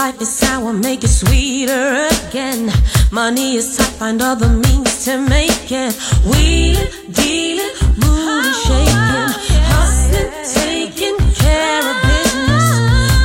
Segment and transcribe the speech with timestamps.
[0.00, 2.72] Life is sour, make it sweeter again.
[3.12, 5.92] Money is tight, find other means to make it.
[6.24, 9.32] Wheeling, dealing, moving, shaking,
[9.68, 12.66] hustling, taking care of business.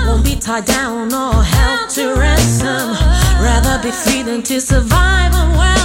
[0.05, 2.89] Won't be tied down or held to ransom.
[3.39, 5.84] Rather be free than to survive and well.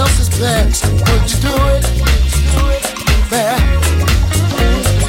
[0.00, 0.84] else's past.
[0.86, 1.84] Would you do it?
[3.30, 3.60] Back.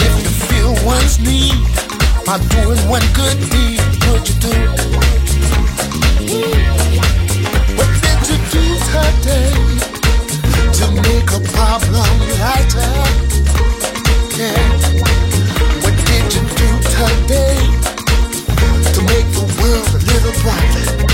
[0.06, 1.56] If you feel one's need
[2.26, 5.32] by doing one good deed, would you do it?
[7.78, 9.56] What did you do today
[10.78, 12.12] to make a problem
[12.44, 12.92] lighter?
[14.39, 14.62] Yeah.
[15.84, 17.60] What did you do today
[18.96, 21.11] to make the world a little brighter?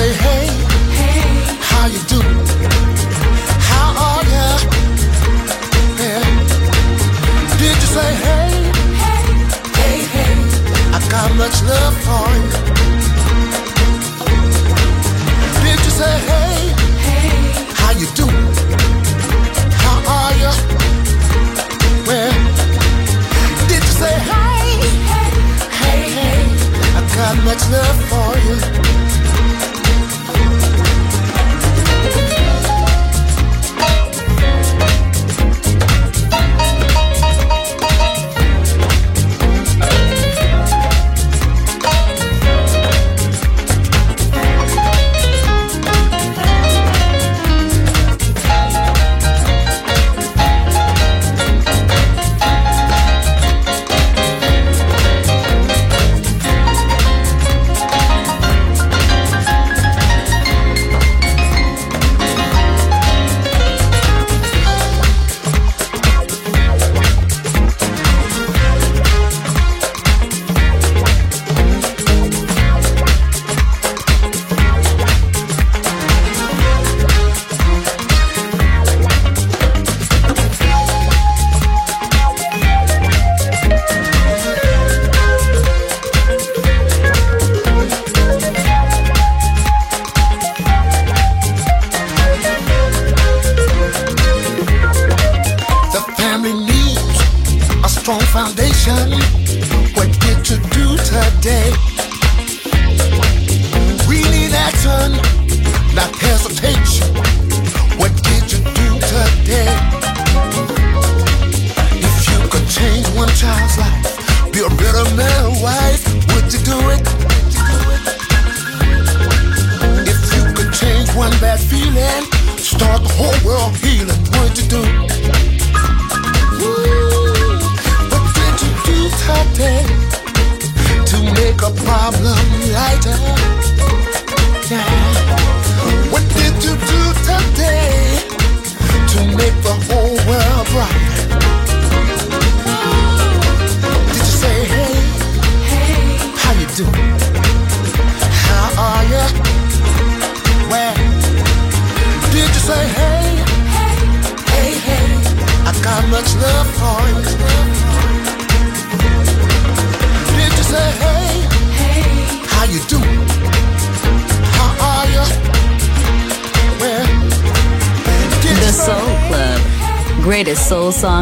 [0.00, 0.46] say hey,
[0.98, 1.20] hey,
[1.68, 2.20] how you do?
[3.68, 4.46] How are ya?
[6.02, 6.24] Yeah.
[7.60, 8.50] Did you say hey,
[9.02, 9.24] hey,
[9.78, 10.36] hey, hey?
[10.96, 12.50] I got much love for you.
[15.64, 16.56] Did you say hey,
[17.06, 17.32] hey,
[17.80, 18.26] how you do?
[19.82, 20.52] How are ya?
[22.08, 22.32] Well,
[23.68, 24.66] did you say hey,
[25.10, 25.30] hey,
[25.80, 26.42] hey, hey?
[26.98, 29.09] I got much love for you.